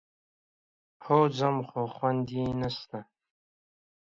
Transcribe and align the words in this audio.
هو 1.03 1.19
ځم، 1.37 1.57
خو 1.69 1.81
خوند 1.95 2.25
يې 2.37 2.45
نشته. 2.61 2.99